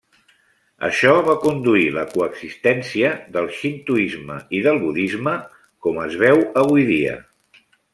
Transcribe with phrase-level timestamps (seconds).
[0.87, 5.39] Això va conduir la coexistència del xintoisme i del budisme
[5.87, 7.19] com es veu avui dia.